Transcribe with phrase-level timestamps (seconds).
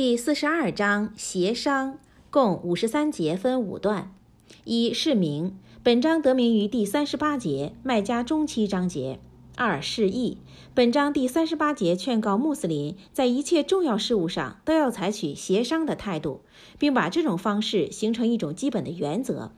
[0.00, 1.98] 第四十二章协商，
[2.30, 4.14] 共五十三节，分五段。
[4.62, 9.18] 一释名，本章得名于第三十八节麦家中期章节。
[9.56, 10.38] 二是义，
[10.72, 16.42] 本章第三十八节劝告穆斯林在一切重要事务上都要采取协商的态度，
[16.78, 19.50] 并把这种方式形成一种基本的原则。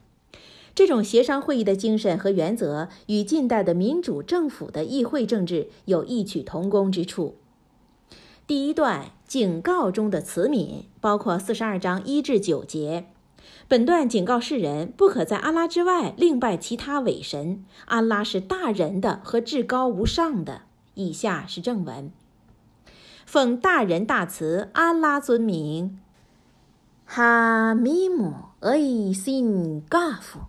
[0.73, 7.35] 这种协商会议的精神和原则与近代的民主政府的议会政治有异曲同工之处。
[8.47, 13.05] 第一段警告中的慈悯包括四十二章一至九节。
[13.69, 17.63] 本段警告世人不可在阿拉之外另拜其他伪神。
[17.85, 20.63] 阿拉是大仁的和至高无上的。
[20.95, 22.11] 以下是正文：
[23.25, 26.01] 奉大仁大慈阿拉尊名，
[27.05, 30.39] 哈米姆厄伊辛嘎夫，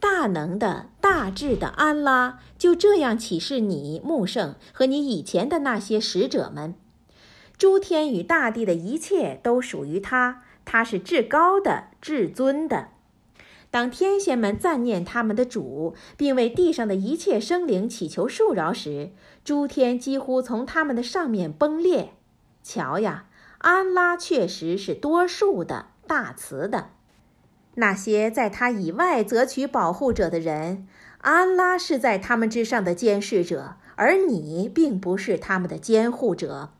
[0.00, 6.74] 大能的大智的安拉就这样启示你穆圣和你以前的那些使者们。
[7.58, 12.88] 诸天与大地的一切都属于他，他是至高的、至尊的。
[13.70, 19.10] 当天仙们赞念他们的主，并为地上的一切生灵祈求恕饶时，
[19.44, 22.12] 诸天几乎从他们的上面崩裂。
[22.62, 23.26] 瞧呀，
[23.58, 26.90] 安拉确实是多数的、大慈的。
[27.74, 30.86] 那些在他以外择取保护者的人，
[31.18, 36.70] 安拉是在他们之上的监视者，而你并不是他们的监护者。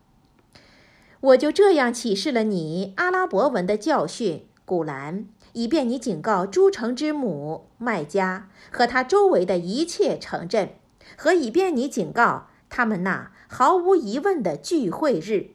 [1.26, 10.74] 我就这样启示了你阿拉伯文的教训，古兰，以便你警告诸城之母麦加和他周围的一切城镇，
[11.16, 15.48] 和以便你警告他们那毫无疑问的聚会日。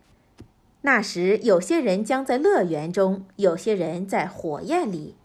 [0.82, 5.16] 那时，有些人将在乐园中，有些人在火焰里。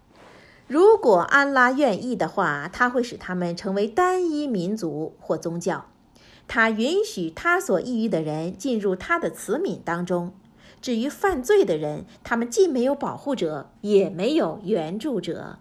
[0.69, 5.87] 如果安拉愿意的话，他会使他们成为单一民族或宗教。
[6.49, 10.33] 他允许他所抑郁的人进入他的慈悯当中。
[10.81, 15.59] 至于犯罪的人，他们既没有保护者，也没有援助者，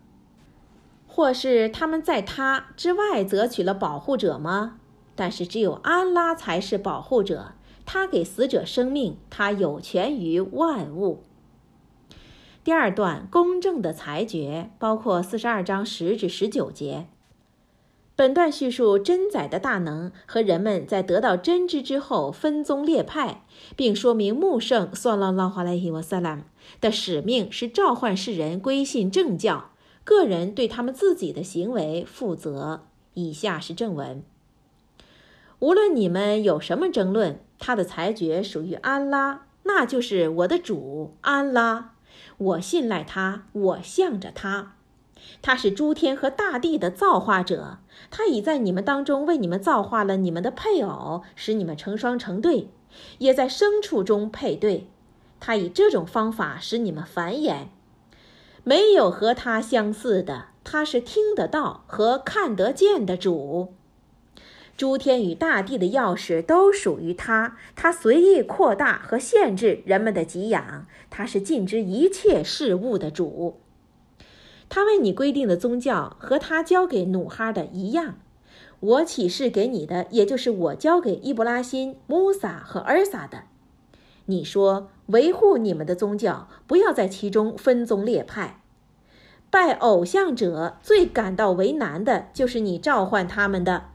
[1.08, 4.78] 或是他们在他之外择取了保护者吗？
[5.16, 7.54] 但是只有安拉才是保护者，
[7.86, 11.24] 他给死者生命，他有权于万物。
[12.64, 17.08] 第二段公正的裁决包括四十二章十至十九节。
[18.18, 23.44] 本段叙述真宰的大能和人们在得到真知之后分宗裂派，
[23.76, 26.46] 并说明穆圣算拉拉哈莱希瓦萨拉
[26.80, 29.72] 的使命是召唤世人归信正教，
[30.06, 32.86] 个人对他们自己的行为负责。
[33.16, 34.24] 以下是正文：
[35.60, 41.96] 无论你们有什么争论，他的裁决属于安拉，那就是我的主安拉，
[42.38, 44.76] 我信赖他，我向着他。
[45.42, 47.78] 他是诸天和大地的造化者，
[48.10, 52.70] 他已在你们当中为你们造化了你们的配偶，使你们成双成对，
[53.20, 54.88] 也在牲畜中配对。
[55.40, 57.68] 他以这种方法使你们繁衍。
[58.64, 63.74] 没有和他相似的，他是听得到和看得见的主。
[64.76, 73.62] 诸天与大地的钥匙都属于他，他随意扩大和限制人们的给养，他是尽知一切事物的主。
[74.70, 78.16] 他为你规定的宗教和他交给努哈的一样，
[78.80, 83.44] 我启示给你的，也就是我交给伊布拉辛、穆萨和尔撒的。
[84.26, 88.62] 你说维护你们的宗教，不要在其中分宗裂派。
[89.52, 93.86] 拜偶像者最感到为难的就是你召唤他们的。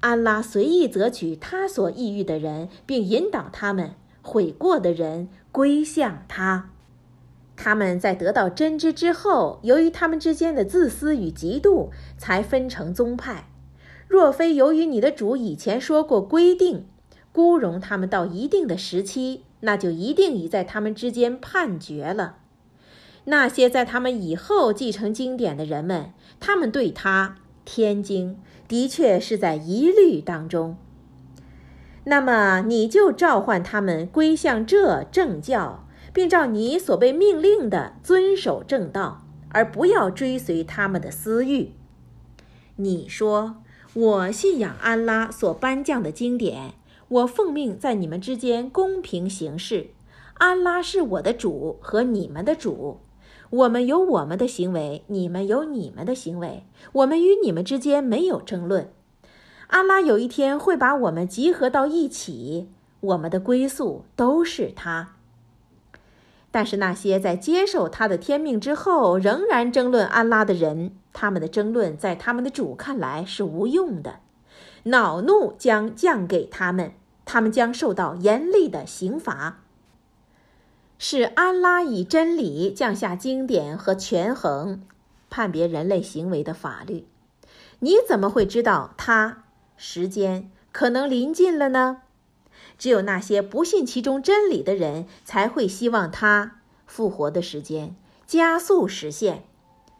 [0.00, 6.70] 安拉随意择取他所抑郁的人，并引导他们悔过的人归向他。
[7.56, 13.48] 他们在得到真知之后，由于他们之间的自私与嫉妒，才分成宗派。
[14.08, 16.86] 若非由于你的主以前说过规定，
[17.32, 22.36] 雇佣他们到一定的时期，那就一定已在他们之间判决了。
[23.24, 28.38] 那些在他们以后继承经典的人们，他们对他天经
[28.68, 30.76] 的确是在疑虑当中。
[32.04, 35.83] 那么你就召唤他们归向这正教。
[36.14, 41.72] 并照你所被命令的遵守正道，而不要追随他们的私欲。
[42.76, 43.56] 你说
[43.92, 46.74] ：“我信仰安拉所颁降的经典，
[47.08, 49.88] 我奉命在你们之间公平行事。
[50.34, 53.00] 安拉是我的主和你们的主，
[53.50, 58.90] 我们有我们的行为，你们有你们的行为，我们与你们之间没有争论。
[59.66, 62.68] 安拉有一天会把我们集合到一起，
[63.00, 65.13] 我们的归宿都是他。”
[66.54, 74.20] 但是那些在接受他的天命之后仍然争论安拉的人，他们的争论在他们的主看来是无用的，
[74.84, 76.92] 恼怒将降给他们，
[77.24, 79.64] 他们将受到严厉的刑罚。
[80.96, 84.84] 是安拉以真理降下经典和权衡
[85.28, 87.08] 判别人类行为的法律。
[87.80, 89.42] 你怎么会知道他
[89.76, 92.02] 时间可能临近了呢？
[92.78, 99.44] 只有那些不信其中真理的人才会希望他复活的时间加速实现，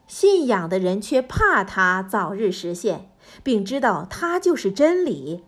[0.06, 3.10] 信仰的人却怕他早日实现，
[3.42, 5.44] 并知道他就是真理。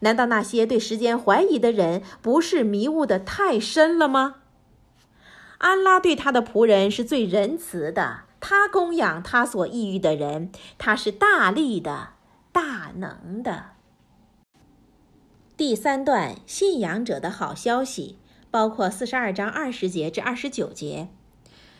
[0.00, 4.36] 难道那些对时间怀疑的人不是迷雾的太深了吗？
[5.58, 12.08] 安拉对他的仆人是最仁慈的，他供养他所抑郁的人，他是大力的、
[12.52, 13.73] 大能的。
[15.56, 18.18] 第三段信仰者的好消息，
[18.50, 21.06] 包括四十二章二十节至二十九节。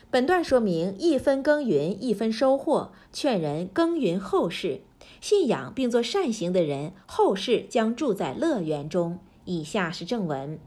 [0.09, 4.79] 本段说明一分耕耘一分收获，劝人耕耘后世，
[5.19, 9.19] 信仰并做善行的人，后世将住在乐园中。
[9.43, 10.57] 以下是正文：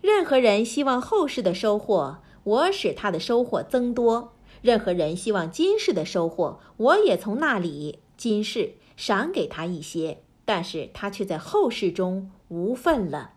[0.00, 4.30] 任何人希望后世的收获，我使他的收获增多；
[4.62, 10.22] 任何人希望今世的收获，我也从那里今世赏给他一些。
[10.52, 13.34] 但是他却在后世中无份了。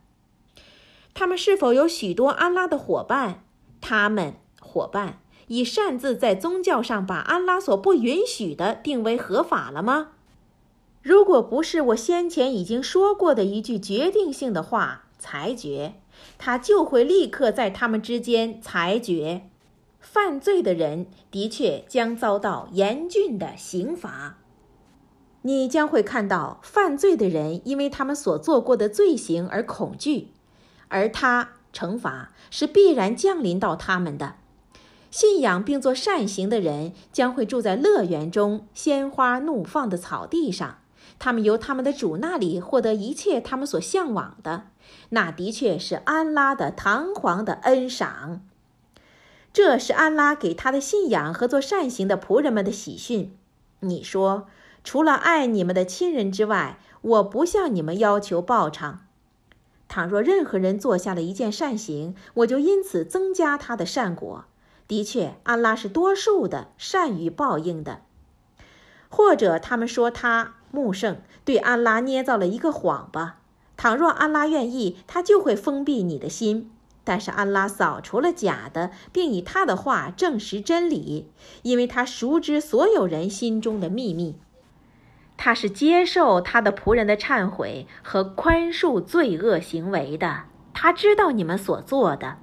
[1.14, 3.44] 他们是否有许多安拉的伙伴？
[3.82, 10.14] 他们伙伴已擅自在宗教上把安拉所不允许的定为合法了吗？
[11.04, 15.94] 如果不是我先前已经说过的一句决定性的话裁决，
[16.40, 19.48] 他就会立刻在他们之间裁决。
[20.00, 24.40] 犯罪的人的确将遭到严峻的刑罚。
[25.46, 30.30] 你将会看到犯罪的人因为他们所做过的罪行而恐惧，
[30.88, 34.36] 而他惩罚是必然降临到他们的。
[35.12, 40.78] 信仰并做善行的人将会住在乐园中，鲜花怒放的草地上。
[41.20, 44.68] 他们由他们的主那里获得一切他们所向往的，
[45.10, 48.42] 那的确是安拉的堂皇的恩赏。
[49.52, 53.36] 这是安拉给他的信仰和做善行的仆人们的喜讯。
[53.82, 54.48] 你说。
[54.84, 59.06] 除了爱你们的亲人之外，我不向你们要求报偿。
[59.88, 64.46] 倘若任何人做下了一件善行，我就因此增加他的善果。
[64.88, 68.02] 的确，安拉是多数的，善于报应的。
[69.10, 73.38] 或者他们说他穆圣对安拉捏造了一个谎吧？
[73.78, 76.72] 倘若安拉愿意，他就会封闭你的心。
[77.04, 81.30] 但是安拉扫除了假的，并以他的话证实真理，
[81.62, 84.36] 因为他熟知所有人心中的秘密。
[85.38, 90.44] 他是接受他的仆人的忏悔和宽恕罪恶行为的。
[90.74, 92.38] 他知道你们所做的。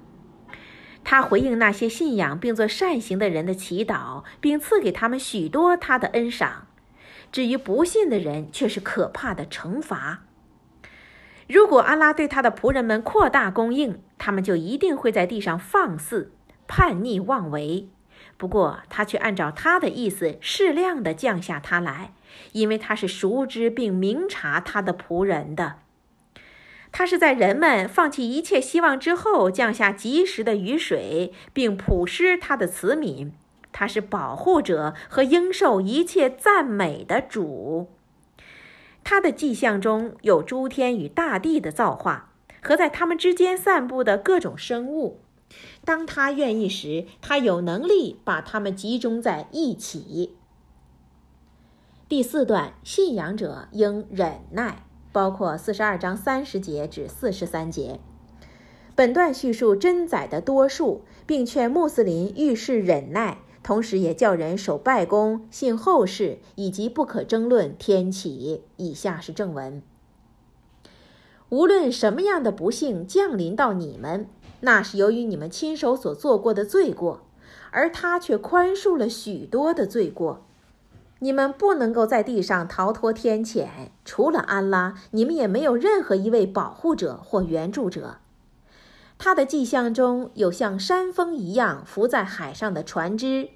[1.03, 6.67] 他回应那些信仰并做善行的人的祈祷，并赐给他们许多他的恩赏。
[7.31, 10.23] 至于不信的人，却是可怕的惩罚。
[11.47, 16.31] 如果阿拉对他的仆人们扩大供应，他们就一定会在地上放肆、
[16.67, 17.89] 叛逆妄为。
[18.41, 22.11] 不过，他却按照他的意思适量地降下他来，
[22.53, 25.75] 因为他是熟知并明察他的仆人的。
[26.91, 33.29] 他是在人们放弃一切希望之后降下及时的雨水，并普施他的慈悯。
[33.71, 37.91] 他是保护者和应受一切赞美的主。
[39.03, 42.31] 他的迹象中有诸天与大地的造化，
[42.63, 45.21] 和在他们之间散布的各种生物。
[45.83, 50.35] 当他愿意时，他有能力把他们集中在一起。
[52.07, 57.99] 第四段，信仰者应忍耐，包括四十二章三十节至四十三节。
[58.95, 68.63] 本段叙述真宰的多数，并劝穆斯林遇事忍耐，同时也叫人守拜功、信后世，以及不可争论天启。
[68.75, 69.81] 以下是正文：
[71.47, 74.27] 无论什么样的不幸降临到你们。
[74.61, 77.21] 那是由于你们亲手所做过的罪过，
[77.71, 80.45] 而他却宽恕了许多的罪过。
[81.19, 83.67] 你们不能够在地上逃脱天谴，
[84.03, 88.17] 除了安拉，你们也没有任何一位保护者或援助者。
[89.19, 93.49] 他的迹象中有像山峰一样浮在海上的船只，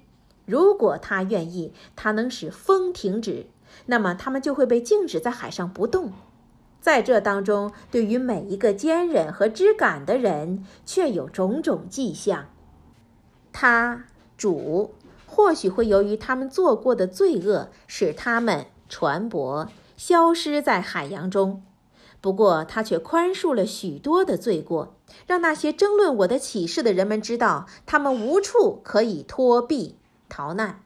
[0.44, 3.46] 如果他愿意，他能使风停止，
[3.86, 6.12] 那么他们就会被静止在海上不动。
[6.86, 12.46] 在这当中，对于每一个坚忍和知感的人，却有种种迹象。
[13.52, 14.04] 他
[14.36, 14.94] 主
[15.26, 19.66] 或许会由于他们做过的罪恶，使他们船舶
[19.96, 21.64] 消失在海洋中。
[22.20, 24.94] 不过，他却宽恕了许多的罪过，
[25.26, 29.96] 让那些争论我的启示的人们知道，他们无处可以脱避
[30.28, 30.84] 逃难。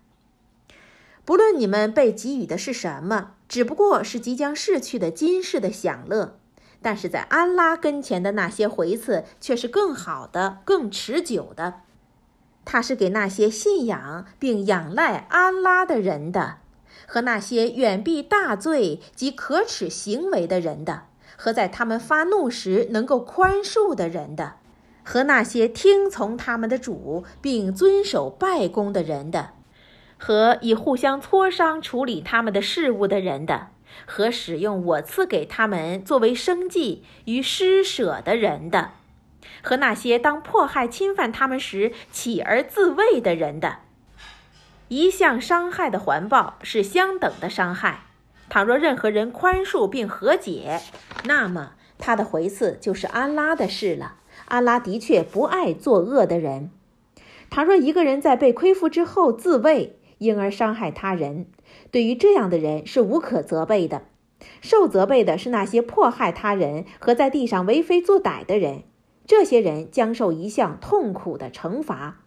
[1.26, 3.32] 不论你们被给予的是什么。
[3.50, 6.38] 只不过是即将逝去的今世的享乐，
[6.80, 11.80] 但是在安拉跟前的那些回赐却是更好的、更持久的。
[12.64, 16.58] 它是给那些信仰并仰赖安拉的人的，
[17.08, 24.54] 和那些远避大罪及可耻行为的人的，和在他们发怒时能够宽恕的人的，
[25.02, 29.50] 和那些听从他们的主并遵守拜功的人的，
[30.20, 33.70] 和以互相磋商处理他们的事务的人的。
[34.06, 38.92] 和使用我赐给他们作为生计与施舍的人的，
[39.62, 43.78] 和那些当迫害侵犯他们时起而自卫的人的，
[44.86, 48.04] 一项伤害的环报是相等的伤害。
[48.48, 50.80] 倘若任何人宽恕并和解，
[51.24, 54.14] 那么他的回赐就是安拉的事了。
[54.46, 56.70] 安拉的确不爱作恶的人。
[57.50, 61.46] 倘若一个人在被亏负之后自卫，因而伤害他人。
[61.90, 64.02] 对于这样的人是无可责备的，
[64.60, 68.84] 受责备的是那些迫害他人和在地上为非作歹的人，
[69.26, 72.20] 这些人将受一项痛苦的惩罚。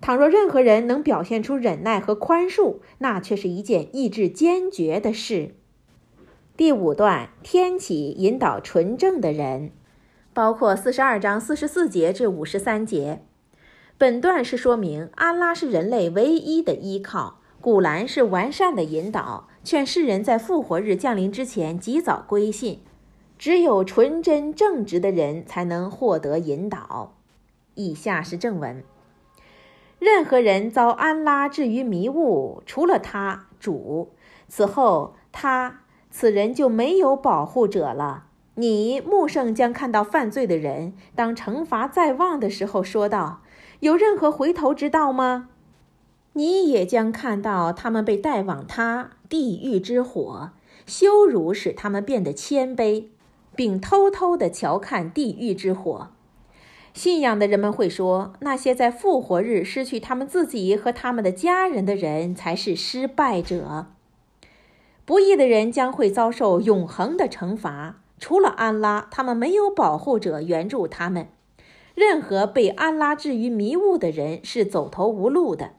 [0.00, 5.54] 倘若任何人能表现出忍耐和宽恕，那却是一件意志坚决的事。
[6.56, 9.72] 第五段，天启引导纯正的人，
[10.34, 13.22] 包括四十二章四十四节至五十三节。
[13.98, 17.38] 本段是说明安拉是人类唯一的依靠。
[17.62, 22.80] 古兰是完善的引导，劝世人在复活日降临之前及早归信。
[23.38, 27.14] 只有纯真正直的人才能获得引导。
[27.74, 28.84] 以下是正文：
[29.98, 34.12] 任何人遭安拉置于迷雾，除了他主，
[34.46, 38.24] 此后他此人就没有保护者了。
[38.54, 43.42] 你穆圣将看到犯罪的人，当惩罚在望的时候，说道
[43.80, 45.48] ：“有任何回头之道吗？”
[46.34, 50.50] 你也将看到他们被带往他地狱之火，
[50.86, 53.06] 羞辱使他们变得谦卑，
[53.54, 56.08] 并偷偷地瞧看地狱之火。
[56.92, 63.86] 信仰的人们会说，那些在复活日失去他们自己和他们的家人的人才是失败者。
[65.06, 67.96] 不义的人将会遭受永恒的惩罚。
[68.18, 71.28] 除了安拉，他们没有保护者援助他们。
[71.96, 75.72] 任何被安拉置于迷雾的人是走投无路的。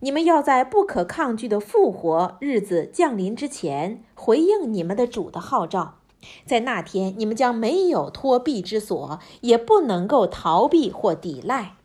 [0.00, 6.00] 你们要在不可抗拒的复活日子降临之前回应你们的主的号召，
[6.44, 11.76] 在那天你们将没有脱避之所，也不能够逃避或抵赖。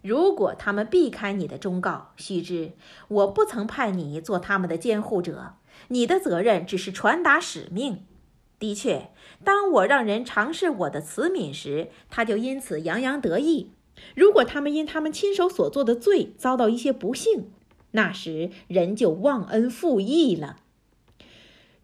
[0.00, 2.72] 如果他们避开你的忠告，须知
[3.08, 5.52] 我不曾派你做他们的监护者，
[5.88, 8.04] 你的责任只是传达使命。
[8.58, 9.10] 的确，
[9.42, 13.70] 当我让人尝试我的慈悯时，他就因此洋洋得意。
[14.14, 17.50] 如果他们因他们亲手所做的罪遭到一些不幸，
[17.92, 20.56] 那时人就忘恩负义了。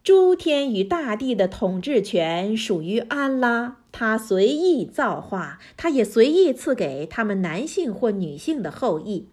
[0.03, 9.27] 诸天与大地的统治权属于安拉，他随意造化，他也随意赐给他们男性或女性的后裔。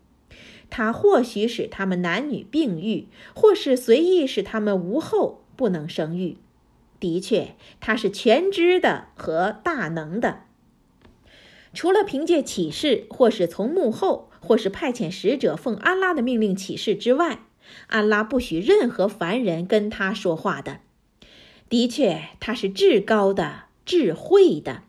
[0.69, 6.37] 他或许使他们男女并育，或是随意使他们无后，不能生育。
[7.01, 10.45] 的确，他是全知的和大能的。
[11.75, 17.41] 除了凭借启示，或是从幕后，或是派遣使者奉安拉的命令启示之外，
[17.89, 20.81] 安拉不许任何凡人跟他说话的。
[21.69, 24.83] 的确，他是至高的、智慧的。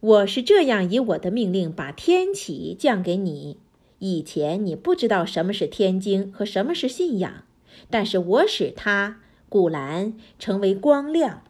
[0.00, 3.58] 我是这样以我的命令把天启降给你。
[3.98, 7.44] 以前你不知道什么是天经和什么是信仰，
[7.88, 11.42] 但是我使它古兰成为光亮。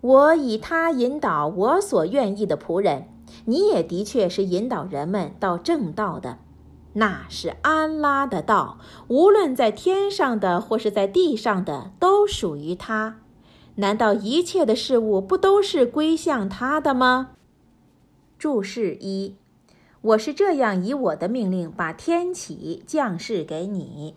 [0.00, 3.08] 我以它引导我所愿意的仆人。
[3.46, 6.38] 你也的确是引导人们到正道的，
[6.94, 13.20] 那是安拉的道，无论在天上的或是在地上的，都属于他。
[13.76, 17.30] 难道一切的事物不都是归向他的吗？
[18.38, 19.36] 注释一：
[20.02, 24.16] 我是这样以我的命令把天启降世给你。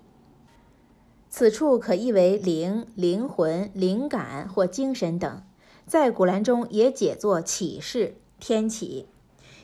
[1.37, 5.43] 此处可译为灵、灵魂、灵感或精神等，
[5.85, 8.15] 在古兰中也解作启示。
[8.39, 9.07] 天启，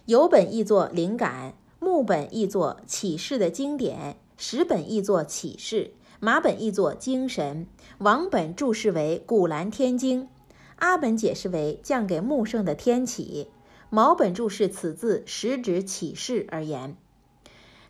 [0.03, 7.65] 有本译作灵感，木本译作启示的经典，石本译作启示，马本译作精神，
[7.99, 10.27] 王本注释为古兰天经，
[10.75, 13.47] 阿本解释为降给穆圣的天启，
[13.89, 16.97] 毛本注释此字实指启示而言。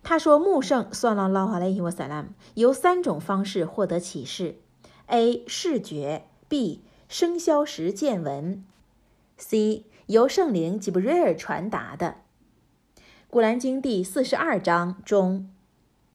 [0.03, 4.55] 他说穆圣算了拉哈莱伊瓦萨拉姆由三种方式获得启示
[5.07, 8.65] ：A 视觉，B 生肖时见闻
[9.37, 9.85] ，C。
[10.11, 12.15] 由圣灵吉布瑞尔传达的
[13.29, 15.49] 《古兰经》第四十二章中。